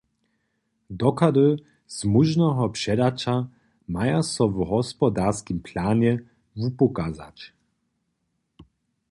Dochody 1.01 1.49
z 1.95 1.97
móžneho 2.13 2.65
předaća 2.77 3.35
maja 3.95 4.19
so 4.33 4.43
w 4.53 4.55
hospodarskim 4.71 5.57
planje 5.67 6.13
wupokazać. 6.59 7.37